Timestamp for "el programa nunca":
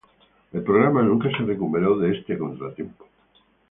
0.51-1.29